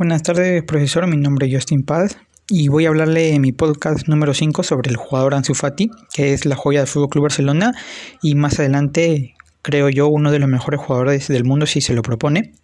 Buenas 0.00 0.22
tardes, 0.22 0.62
profesor. 0.62 1.06
Mi 1.06 1.18
nombre 1.18 1.46
es 1.46 1.52
Justin 1.52 1.82
Paz 1.82 2.16
y 2.48 2.68
voy 2.68 2.86
a 2.86 2.88
hablarle 2.88 3.34
en 3.34 3.42
mi 3.42 3.52
podcast 3.52 4.08
número 4.08 4.32
5 4.32 4.62
sobre 4.62 4.88
el 4.88 4.96
jugador 4.96 5.34
Ansu 5.34 5.52
Fati, 5.52 5.90
que 6.14 6.32
es 6.32 6.46
la 6.46 6.56
joya 6.56 6.80
del 6.80 6.88
Fútbol 6.88 7.10
Club 7.10 7.24
Barcelona 7.24 7.74
y 8.22 8.34
más 8.34 8.58
adelante, 8.58 9.34
creo 9.60 9.90
yo, 9.90 10.08
uno 10.08 10.32
de 10.32 10.38
los 10.38 10.48
mejores 10.48 10.80
jugadores 10.80 11.28
del 11.28 11.44
mundo 11.44 11.66
si 11.66 11.82
se 11.82 11.92
lo 11.92 12.00
propone. 12.00 12.54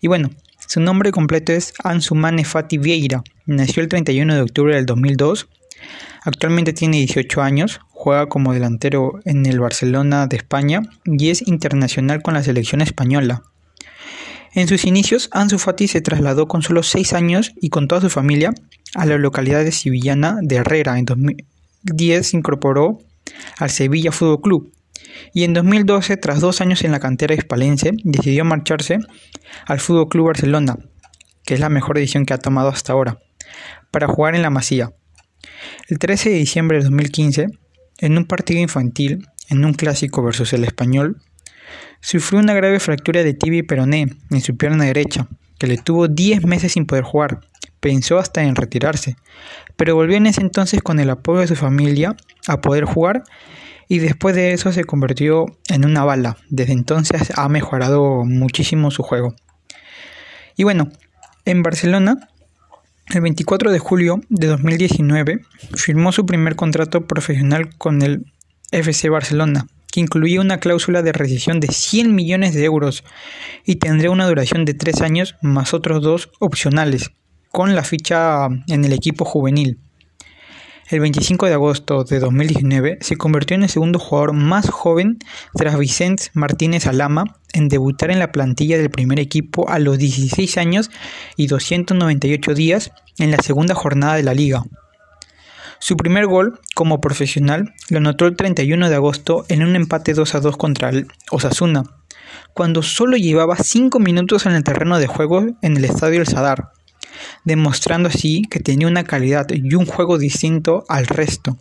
Y 0.00 0.08
bueno, 0.08 0.30
su 0.66 0.80
nombre 0.80 1.12
completo 1.12 1.52
es 1.52 1.72
Ansu 1.84 2.16
Mane 2.16 2.44
Fati 2.44 2.78
Vieira. 2.78 3.22
Nació 3.46 3.84
el 3.84 3.88
31 3.88 4.34
de 4.34 4.40
octubre 4.40 4.74
del 4.74 4.86
2002. 4.86 5.48
Actualmente 6.24 6.72
tiene 6.72 6.96
18 6.96 7.42
años, 7.42 7.78
juega 7.90 8.26
como 8.26 8.52
delantero 8.52 9.20
en 9.24 9.46
el 9.46 9.60
Barcelona 9.60 10.26
de 10.26 10.38
España 10.38 10.82
y 11.04 11.30
es 11.30 11.46
internacional 11.46 12.22
con 12.22 12.34
la 12.34 12.42
selección 12.42 12.80
española. 12.80 13.44
En 14.52 14.66
sus 14.66 14.84
inicios, 14.84 15.28
Ansu 15.32 15.58
Fati 15.58 15.86
se 15.86 16.00
trasladó 16.00 16.48
con 16.48 16.62
solo 16.62 16.82
6 16.82 17.12
años 17.12 17.52
y 17.60 17.70
con 17.70 17.86
toda 17.86 18.00
su 18.00 18.10
familia 18.10 18.52
a 18.94 19.06
la 19.06 19.16
localidad 19.16 19.64
de 19.64 19.72
sevillana 19.72 20.38
de 20.42 20.56
Herrera. 20.56 20.98
En 20.98 21.04
2010 21.04 22.26
se 22.26 22.36
incorporó 22.36 22.98
al 23.58 23.70
Sevilla 23.70 24.10
Fútbol 24.10 24.40
Club 24.40 24.72
y 25.32 25.44
en 25.44 25.54
2012, 25.54 26.16
tras 26.16 26.40
dos 26.40 26.60
años 26.60 26.82
en 26.82 26.92
la 26.92 27.00
cantera 27.00 27.34
hispalense, 27.34 27.92
decidió 28.02 28.44
marcharse 28.44 28.98
al 29.66 29.80
Fútbol 29.80 30.08
Club 30.08 30.26
Barcelona, 30.26 30.78
que 31.44 31.54
es 31.54 31.60
la 31.60 31.68
mejor 31.68 31.96
decisión 31.96 32.26
que 32.26 32.34
ha 32.34 32.38
tomado 32.38 32.68
hasta 32.68 32.92
ahora, 32.92 33.18
para 33.90 34.08
jugar 34.08 34.34
en 34.34 34.42
la 34.42 34.50
Masía. 34.50 34.92
El 35.88 35.98
13 35.98 36.30
de 36.30 36.36
diciembre 36.36 36.78
de 36.78 36.84
2015, 36.84 37.46
en 37.98 38.18
un 38.18 38.24
partido 38.24 38.60
infantil, 38.60 39.26
en 39.48 39.64
un 39.64 39.74
clásico 39.74 40.22
versus 40.22 40.52
el 40.52 40.64
español, 40.64 41.22
Sufrió 42.00 42.40
una 42.40 42.54
grave 42.54 42.80
fractura 42.80 43.22
de 43.22 43.34
tibia 43.34 43.60
y 43.60 43.62
peroné 43.62 44.08
en 44.30 44.40
su 44.40 44.56
pierna 44.56 44.84
derecha, 44.84 45.28
que 45.58 45.66
le 45.66 45.76
tuvo 45.76 46.08
10 46.08 46.44
meses 46.46 46.72
sin 46.72 46.86
poder 46.86 47.04
jugar. 47.04 47.40
Pensó 47.80 48.18
hasta 48.18 48.42
en 48.42 48.56
retirarse, 48.56 49.16
pero 49.76 49.94
volvió 49.94 50.16
en 50.16 50.26
ese 50.26 50.40
entonces 50.40 50.82
con 50.82 50.98
el 51.00 51.10
apoyo 51.10 51.40
de 51.40 51.46
su 51.46 51.56
familia 51.56 52.16
a 52.46 52.60
poder 52.60 52.84
jugar 52.84 53.22
y 53.88 53.98
después 53.98 54.34
de 54.34 54.52
eso 54.52 54.72
se 54.72 54.84
convirtió 54.84 55.46
en 55.68 55.84
una 55.84 56.04
bala. 56.04 56.36
Desde 56.48 56.72
entonces 56.72 57.32
ha 57.36 57.48
mejorado 57.48 58.24
muchísimo 58.24 58.90
su 58.90 59.02
juego. 59.02 59.34
Y 60.56 60.64
bueno, 60.64 60.90
en 61.44 61.62
Barcelona, 61.62 62.28
el 63.14 63.20
24 63.20 63.72
de 63.72 63.78
julio 63.78 64.20
de 64.28 64.46
2019, 64.46 65.40
firmó 65.74 66.12
su 66.12 66.24
primer 66.24 66.56
contrato 66.56 67.06
profesional 67.06 67.76
con 67.76 68.02
el 68.02 68.26
FC 68.70 69.08
Barcelona 69.08 69.66
que 69.90 70.00
incluía 70.00 70.40
una 70.40 70.58
cláusula 70.58 71.02
de 71.02 71.12
rescisión 71.12 71.60
de 71.60 71.68
100 71.68 72.14
millones 72.14 72.54
de 72.54 72.64
euros 72.64 73.04
y 73.64 73.76
tendría 73.76 74.10
una 74.10 74.26
duración 74.26 74.64
de 74.64 74.74
3 74.74 75.00
años 75.00 75.36
más 75.42 75.74
otros 75.74 76.02
dos 76.02 76.30
opcionales, 76.38 77.10
con 77.50 77.74
la 77.74 77.84
ficha 77.84 78.48
en 78.68 78.84
el 78.84 78.92
equipo 78.92 79.24
juvenil. 79.24 79.78
El 80.90 80.98
25 80.98 81.46
de 81.46 81.54
agosto 81.54 82.02
de 82.02 82.18
2019 82.18 82.98
se 83.00 83.16
convirtió 83.16 83.54
en 83.54 83.62
el 83.62 83.68
segundo 83.68 84.00
jugador 84.00 84.32
más 84.32 84.68
joven 84.68 85.18
tras 85.54 85.78
Vicente 85.78 86.24
Martínez 86.34 86.88
Alama 86.88 87.36
en 87.52 87.68
debutar 87.68 88.10
en 88.10 88.18
la 88.18 88.32
plantilla 88.32 88.76
del 88.76 88.90
primer 88.90 89.20
equipo 89.20 89.68
a 89.68 89.78
los 89.78 89.98
16 89.98 90.58
años 90.58 90.90
y 91.36 91.46
298 91.46 92.54
días 92.54 92.90
en 93.18 93.30
la 93.30 93.38
segunda 93.38 93.76
jornada 93.76 94.16
de 94.16 94.24
la 94.24 94.34
liga. 94.34 94.64
Su 95.82 95.96
primer 95.96 96.26
gol 96.26 96.60
como 96.74 97.00
profesional 97.00 97.72
lo 97.88 97.98
anotó 97.98 98.26
el 98.26 98.36
31 98.36 98.90
de 98.90 98.94
agosto 98.94 99.46
en 99.48 99.62
un 99.62 99.74
empate 99.76 100.12
2 100.12 100.34
a 100.34 100.40
2 100.40 100.56
contra 100.58 100.90
el 100.90 101.08
Osasuna, 101.30 101.84
cuando 102.52 102.82
solo 102.82 103.16
llevaba 103.16 103.56
5 103.56 103.98
minutos 103.98 104.44
en 104.44 104.52
el 104.52 104.62
terreno 104.62 104.98
de 104.98 105.06
juego 105.06 105.46
en 105.62 105.76
el 105.78 105.84
estadio 105.86 106.20
El 106.20 106.26
Sadar, 106.26 106.72
demostrando 107.44 108.10
así 108.10 108.42
que 108.50 108.60
tenía 108.60 108.88
una 108.88 109.04
calidad 109.04 109.46
y 109.50 109.74
un 109.74 109.86
juego 109.86 110.18
distinto 110.18 110.84
al 110.86 111.06
resto. 111.06 111.56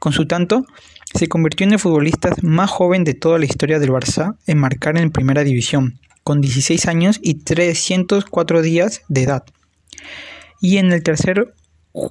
Con 0.00 0.12
su 0.12 0.26
tanto, 0.26 0.66
se 1.14 1.28
convirtió 1.28 1.64
en 1.64 1.74
el 1.74 1.78
futbolista 1.78 2.34
más 2.42 2.70
joven 2.70 3.04
de 3.04 3.14
toda 3.14 3.38
la 3.38 3.44
historia 3.44 3.78
del 3.78 3.90
Barça 3.90 4.36
en 4.48 4.58
marcar 4.58 4.98
en 4.98 5.12
primera 5.12 5.44
división, 5.44 6.00
con 6.24 6.40
16 6.40 6.86
años 6.86 7.20
y 7.22 7.34
304 7.34 8.62
días 8.62 9.02
de 9.08 9.22
edad. 9.22 9.44
Y 10.60 10.78
en 10.78 10.90
el 10.92 11.04
tercer 11.04 11.54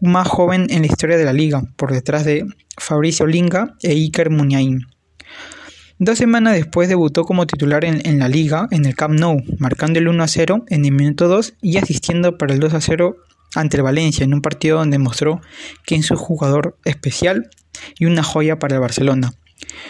más 0.02 0.28
joven 0.28 0.68
en 0.70 0.82
la 0.82 0.88
historia 0.88 1.18
de 1.18 1.26
la 1.26 1.34
liga, 1.34 1.64
por 1.76 1.92
detrás 1.92 2.26
de 2.26 2.46
Fabricio 2.78 3.26
Linga 3.26 3.76
e 3.82 3.92
Iker 3.92 4.30
Muniain. 4.30 4.88
Dos 6.00 6.20
semanas 6.20 6.54
después 6.54 6.90
debutó 6.90 7.24
como 7.24 7.48
titular 7.48 7.84
en, 7.84 8.20
la 8.20 8.30
liga 8.30 8.68
en 8.70 8.86
el 8.86 8.96
Camp 8.96 9.20
Nou, 9.20 9.42
marcando 9.58 9.98
el 9.98 10.08
1 10.08 10.24
a 10.24 10.28
0 10.28 10.66
en 10.70 10.86
el 10.86 10.92
minuto 10.92 11.28
2 11.28 11.56
y 11.62 11.78
asistiendo 11.78 12.38
para 12.38 12.54
el 12.54 12.60
2 12.60 12.76
a 12.76 12.82
0 12.82 13.16
ante 13.56 13.78
el 13.78 13.84
Valencia 13.84 14.24
en 14.24 14.36
un 14.36 14.42
partido 14.42 14.78
donde 14.78 15.00
mostró 15.00 15.42
que 15.86 15.96
es 15.96 16.12
un 16.12 16.18
jugador 16.18 16.78
especial 16.86 17.50
y 17.98 18.06
una 18.06 18.22
joya 18.22 18.60
para 18.60 18.76
el 18.76 18.82
Barcelona. 18.82 19.34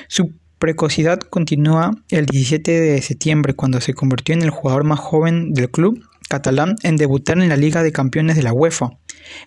Su 0.08 0.32
precocidad 0.60 1.20
continúa 1.20 1.92
el 2.10 2.26
17 2.26 2.72
de 2.72 3.02
septiembre 3.02 3.54
cuando 3.54 3.82
se 3.82 3.94
convirtió 3.94 4.34
en 4.34 4.44
el 4.44 4.50
jugador 4.50 4.86
más 4.86 5.00
joven 5.00 5.54
del 5.54 5.70
club 5.70 6.02
catalán 6.30 6.76
en 6.84 6.98
debutar 6.98 7.38
en 7.40 7.50
la 7.50 7.58
Liga 7.58 7.84
de 7.84 7.92
Campeones 7.92 8.36
de 8.36 8.44
la 8.44 8.54
UEFA, 8.54 8.92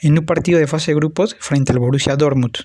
en 0.01 0.19
un 0.19 0.27
partido 0.27 0.59
de 0.59 0.67
fase 0.67 0.91
de 0.93 0.97
grupos 0.97 1.37
frente 1.41 1.73
al 1.73 1.79
Borussia 1.79 2.17
Dortmund. 2.17 2.57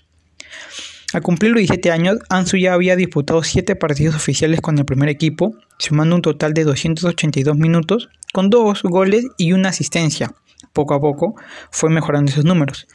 Al 1.13 1.21
cumplir 1.21 1.51
los 1.51 1.59
17 1.59 1.91
años, 1.91 2.17
Ansu 2.29 2.57
ya 2.57 2.73
había 2.73 2.95
disputado 2.95 3.43
7 3.43 3.75
partidos 3.75 4.15
oficiales 4.15 4.59
con 4.59 4.77
el 4.77 4.85
primer 4.85 5.07
equipo, 5.07 5.51
sumando 5.77 6.15
un 6.15 6.21
total 6.21 6.53
de 6.53 6.63
282 6.63 7.55
minutos, 7.55 8.09
con 8.33 8.49
2 8.49 8.83
goles 8.83 9.25
y 9.37 9.53
una 9.53 9.69
asistencia. 9.69 10.33
Poco 10.73 10.93
a 10.93 10.99
poco 10.99 11.35
fue 11.71 11.89
mejorando 11.89 12.31
esos 12.31 12.43
números. 12.43 12.87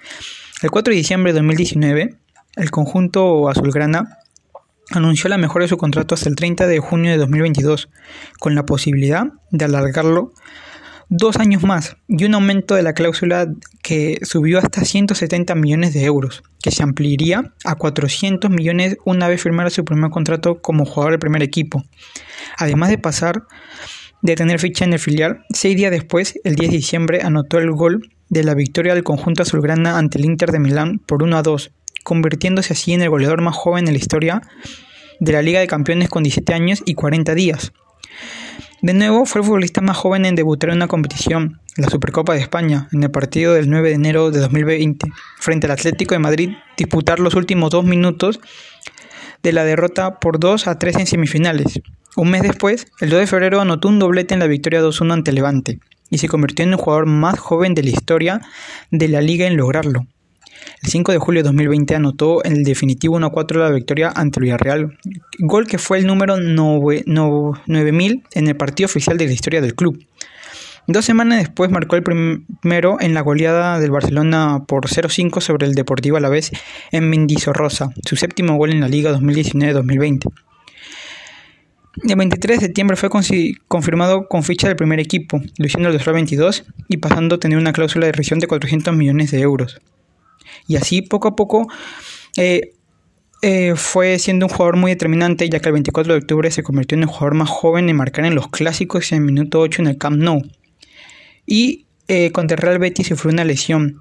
El 0.63 0.71
4 0.71 0.93
de 0.93 0.99
diciembre 0.99 1.33
de 1.33 1.39
2019, 1.39 2.17
el 2.57 2.71
conjunto 2.71 3.49
azulgrana 3.49 4.19
anunció 4.91 5.31
la 5.31 5.39
mejora 5.39 5.65
de 5.65 5.69
su 5.69 5.77
contrato 5.77 6.15
hasta 6.15 6.29
el 6.29 6.37
30 6.37 6.67
de 6.67 6.79
junio 6.79 7.13
de 7.13 7.17
2022, 7.17 7.89
con 8.39 8.55
la 8.55 8.65
posibilidad 8.65 9.25
de 9.51 9.65
alargarlo 9.65 10.33
dos 11.11 11.37
años 11.37 11.65
más 11.65 11.97
y 12.09 12.25
un 12.25 12.35
aumento 12.35 12.77
de 12.77 12.85
la 12.85 12.95
cláusula 12.95 13.49
que 13.83 14.19
subió 14.23 14.59
hasta 14.59 14.85
170 14.85 15.55
millones 15.57 15.93
de 15.93 16.05
euros, 16.05 16.43
que 16.63 16.71
se 16.71 16.85
ampliaría 16.85 17.53
a 17.65 17.75
400 17.75 18.51
millones 18.51 18.97
una 19.05 19.29
vez 19.29 19.43
firmara 19.43 19.71
su 19.71 19.85
primer 19.85 20.11
contrato 20.11 20.63
como 20.63 20.87
jugador 20.87 21.13
del 21.13 21.21
primer 21.21 21.43
equipo. 21.43 21.85
Además 22.57 22.91
de 22.91 22.99
pasar 22.99 23.43
de 24.23 24.37
tener 24.37 24.61
ficha 24.61 24.85
en 24.85 24.93
el 24.93 24.99
filial, 24.99 25.45
seis 25.53 25.77
días 25.77 25.91
después, 25.91 26.39
el 26.45 26.55
10 26.55 26.71
de 26.71 26.77
diciembre, 26.77 27.21
anotó 27.23 27.59
el 27.59 27.73
gol 27.73 28.11
de 28.29 28.45
la 28.45 28.55
victoria 28.55 28.95
del 28.95 29.03
conjunto 29.03 29.43
azulgrana 29.43 29.99
ante 29.99 30.19
el 30.19 30.27
Inter 30.27 30.53
de 30.53 30.61
Milán 30.61 30.99
por 30.99 31.23
1 31.23 31.37
a 31.37 31.43
2, 31.43 31.73
convirtiéndose 32.05 32.75
así 32.75 32.93
en 32.93 33.03
el 33.03 33.11
goleador 33.11 33.43
más 33.43 33.57
joven 33.57 33.89
en 33.89 33.95
la 33.95 33.99
historia 33.99 34.43
de 35.19 35.33
la 35.33 35.43
Liga 35.43 35.59
de 35.59 35.67
Campeones 35.67 36.09
con 36.09 36.23
17 36.23 36.55
años 36.55 36.83
y 36.85 36.95
40 36.95 37.35
días. 37.35 37.73
De 38.83 38.95
nuevo, 38.95 39.27
fue 39.27 39.43
el 39.43 39.47
futbolista 39.47 39.83
más 39.83 39.99
joven 39.99 40.25
en 40.25 40.35
debutar 40.35 40.71
en 40.71 40.77
una 40.77 40.89
competición, 40.89 41.61
la 41.77 41.91
Supercopa 41.91 42.33
de 42.33 42.41
España, 42.41 42.89
en 42.93 43.03
el 43.03 43.11
partido 43.11 43.53
del 43.53 43.69
9 43.69 43.91
de 43.91 43.95
enero 43.95 44.31
de 44.31 44.41
2020, 44.41 45.07
frente 45.39 45.67
al 45.67 45.73
Atlético 45.73 46.15
de 46.15 46.19
Madrid, 46.19 46.51
disputar 46.79 47.21
los 47.21 47.35
últimos 47.35 47.71
dos 47.71 47.85
minutos 47.85 48.41
de 49.43 49.53
la 49.53 49.65
derrota 49.65 50.19
por 50.19 50.41
2 50.41 50.67
a 50.67 50.79
3 50.79 50.97
en 50.97 51.07
semifinales. 51.07 51.81
Un 52.17 52.31
mes 52.31 52.41
después, 52.41 52.87
el 53.01 53.11
2 53.11 53.21
de 53.21 53.27
febrero 53.27 53.61
anotó 53.61 53.89
un 53.89 53.99
doblete 53.99 54.33
en 54.33 54.41
la 54.41 54.47
victoria 54.47 54.81
2-1 54.81 55.13
ante 55.13 55.33
Levante 55.33 55.79
y 56.09 56.17
se 56.17 56.29
convirtió 56.29 56.65
en 56.65 56.71
el 56.71 56.77
jugador 56.77 57.05
más 57.05 57.39
joven 57.39 57.75
de 57.75 57.83
la 57.83 57.91
historia 57.91 58.41
de 58.91 59.09
la 59.09 59.21
liga 59.21 59.47
en 59.47 59.59
lograrlo. 59.59 60.07
El 60.83 60.91
5 60.91 61.13
de 61.13 61.19
julio 61.19 61.43
de 61.43 61.49
2020 61.49 61.95
anotó 61.95 62.43
el 62.43 62.65
definitivo 62.65 63.19
1-4 63.19 63.59
la 63.59 63.71
victoria 63.71 64.13
ante 64.15 64.41
el 64.41 64.45
Villarreal, 64.45 64.99
gol 65.39 65.67
que 65.67 65.79
fue 65.79 65.99
el 65.99 66.07
número 66.07 66.39
9000 66.39 68.23
en 68.33 68.49
el 68.49 68.57
partido 68.57 68.87
oficial 68.87 69.19
de 69.19 69.27
la 69.27 69.33
historia 69.33 69.61
del 69.61 69.75
club. 69.75 69.99
Dos 70.87 71.05
semanas 71.05 71.39
después 71.39 71.71
marcó 71.71 71.97
el 71.97 72.03
primero 72.03 72.97
en 73.01 73.15
la 73.15 73.21
goleada 73.21 73.79
del 73.79 73.91
Barcelona 73.91 74.65
por 74.67 74.89
0-5 74.89 75.41
sobre 75.41 75.67
el 75.67 75.75
Deportivo 75.75 76.17
Alavés 76.17 76.51
en 76.91 77.09
Mendizorroza, 77.09 77.91
su 78.05 78.17
séptimo 78.17 78.57
gol 78.57 78.71
en 78.71 78.81
la 78.81 78.89
Liga 78.89 79.13
2019-2020. 79.13 80.33
El 82.09 82.17
23 82.17 82.59
de 82.59 82.67
septiembre 82.67 82.97
fue 82.97 83.11
confirmado 83.69 84.27
con 84.27 84.43
ficha 84.43 84.69
del 84.69 84.77
primer 84.77 85.01
equipo, 85.01 85.41
luciendo 85.59 85.91
el 85.91 85.99
2022 85.99 86.65
y 86.89 86.97
pasando 86.97 87.35
a 87.35 87.39
tener 87.39 87.59
una 87.59 87.73
cláusula 87.73 88.07
de 88.07 88.13
rescisión 88.13 88.39
de 88.39 88.47
400 88.47 88.95
millones 88.97 89.31
de 89.33 89.41
euros. 89.41 89.81
Y 90.67 90.77
así 90.77 91.03
poco 91.03 91.29
a 91.29 91.37
poco 91.37 91.69
eh, 92.37 92.73
eh, 93.43 93.75
fue 93.77 94.19
siendo 94.19 94.47
un 94.47 94.51
jugador 94.51 94.77
muy 94.77 94.93
determinante, 94.93 95.49
ya 95.49 95.61
que 95.61 95.69
el 95.69 95.75
24 95.75 96.13
de 96.13 96.19
octubre 96.21 96.51
se 96.51 96.63
convirtió 96.63 96.97
en 96.97 97.03
el 97.03 97.09
jugador 97.09 97.35
más 97.35 97.49
joven 97.49 97.89
en 97.89 97.97
marcar 97.97 98.25
en 98.25 98.35
los 98.35 98.49
clásicos 98.49 99.13
en 99.13 99.19
el 99.19 99.25
minuto 99.25 99.61
8 99.61 99.83
en 99.83 99.89
el 99.89 99.99
Camp 99.99 100.19
Nou. 100.19 100.43
Y 101.47 101.87
eh, 102.09 102.33
contra 102.33 102.57
el 102.57 102.63
Real 102.63 102.79
Betis 102.79 103.09
sufrió 103.09 103.33
una 103.33 103.45
lesión 103.45 104.01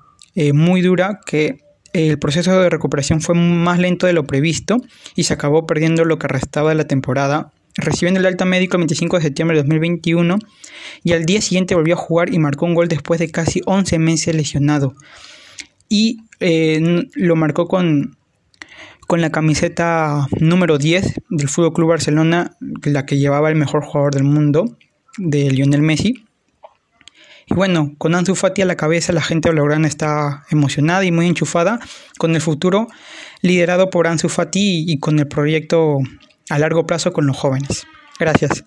muy 0.54 0.82
dura 0.82 1.20
que 1.26 1.58
el 1.92 2.18
proceso 2.18 2.62
de 2.62 2.70
recuperación 2.70 3.20
fue 3.20 3.36
más 3.36 3.78
lento 3.78 4.08
de 4.08 4.14
lo 4.14 4.24
previsto 4.24 4.78
y 5.16 5.24
se 5.24 5.34
acabó 5.34 5.68
perdiendo 5.68 6.06
lo 6.06 6.18
que 6.18 6.30
restaba 6.30 6.70
de 6.70 6.76
la 6.76 6.88
temporada 6.88 7.52
recibiendo 7.80 8.20
el 8.20 8.26
alta 8.26 8.46
médico 8.46 8.78
el 8.78 8.82
25 8.82 9.18
de 9.18 9.24
septiembre 9.24 9.58
de 9.58 9.64
2021 9.64 10.38
y 11.04 11.14
al 11.14 11.26
día 11.26 11.42
siguiente 11.42 11.76
volvió 11.76 11.96
a 11.96 11.98
jugar 11.98 12.34
y 12.34 12.40
marcó 12.40 12.66
un 12.66 12.76
gol 12.76 12.88
después 12.88 13.20
de 13.20 13.32
casi 13.32 13.62
11 13.66 14.00
meses 14.00 14.36
lesionado. 14.36 14.96
Y 15.88 16.20
eh, 16.40 17.08
lo 17.14 17.36
marcó 17.36 17.68
con, 17.68 18.18
con 19.08 19.22
la 19.22 19.32
camiseta 19.32 20.28
número 20.40 20.78
10 20.78 21.22
del 21.30 21.50
Fútbol 21.50 21.74
Club 21.74 21.90
Barcelona, 21.90 22.58
la 22.84 23.06
que 23.06 23.18
llevaba 23.18 23.50
el 23.50 23.56
mejor 23.56 23.84
jugador 23.84 24.14
del 24.14 24.24
mundo, 24.24 24.78
de 25.18 25.50
Lionel 25.50 25.82
Messi. 25.82 26.26
Y 27.48 27.54
bueno, 27.56 27.96
con 27.98 28.14
Ansu 28.14 28.36
Fati 28.36 28.62
a 28.62 28.66
la 28.66 28.76
cabeza, 28.76 29.12
la 29.12 29.22
gente 29.22 29.50
blaugrana 29.50 29.88
está 29.88 30.46
emocionada 30.52 31.04
y 31.04 31.12
muy 31.12 31.26
enchufada 31.26 31.80
con 32.20 32.36
el 32.36 32.42
futuro 32.42 32.88
liderado 33.42 33.90
por 33.90 34.06
Ansu 34.06 34.30
Fati 34.30 34.86
y 34.88 35.00
con 35.00 35.18
el 35.18 35.28
proyecto 35.28 35.98
a 36.50 36.60
largo 36.60 36.86
plazo 36.86 37.12
con 37.12 37.26
los 37.26 37.38
jóvenes. 37.38 37.88
Gracias. 38.20 38.64